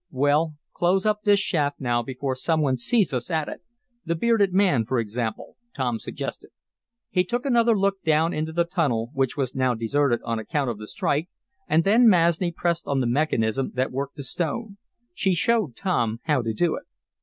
[0.09, 3.61] "Well, close up this shaft now before some one sees us at it
[4.03, 6.49] the bearded man, for example," Tom suggested.
[7.11, 10.79] He took another look down into the tunnel, which was now deserted on account of
[10.79, 11.29] the strike,
[11.67, 14.77] and then Masni pressed on the mechanism that worked the stone.
[15.13, 16.85] She showed Tom how to do it.